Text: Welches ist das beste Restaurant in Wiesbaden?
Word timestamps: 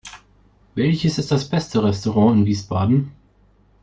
Welches 0.73 1.19
ist 1.19 1.29
das 1.31 1.47
beste 1.47 1.83
Restaurant 1.83 2.39
in 2.39 2.45
Wiesbaden? 2.47 3.11